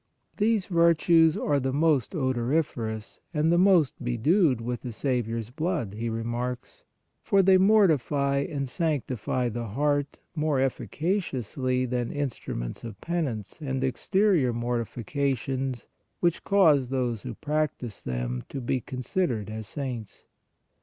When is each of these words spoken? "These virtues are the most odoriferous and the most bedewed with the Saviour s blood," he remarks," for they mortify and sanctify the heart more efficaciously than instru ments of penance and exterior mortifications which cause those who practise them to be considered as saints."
"These 0.37 0.65
virtues 0.65 1.37
are 1.37 1.59
the 1.59 1.71
most 1.71 2.15
odoriferous 2.15 3.19
and 3.35 3.51
the 3.51 3.59
most 3.59 4.03
bedewed 4.03 4.59
with 4.59 4.81
the 4.81 4.91
Saviour 4.91 5.37
s 5.37 5.51
blood," 5.51 5.93
he 5.93 6.09
remarks," 6.09 6.81
for 7.23 7.43
they 7.43 7.59
mortify 7.59 8.37
and 8.37 8.67
sanctify 8.67 9.47
the 9.49 9.67
heart 9.67 10.17
more 10.33 10.57
efficaciously 10.59 11.85
than 11.85 12.09
instru 12.09 12.57
ments 12.57 12.83
of 12.83 12.99
penance 12.99 13.59
and 13.61 13.83
exterior 13.83 14.51
mortifications 14.51 15.85
which 16.19 16.43
cause 16.43 16.89
those 16.89 17.21
who 17.21 17.35
practise 17.35 18.01
them 18.03 18.43
to 18.49 18.59
be 18.59 18.81
considered 18.81 19.51
as 19.51 19.67
saints." 19.67 20.25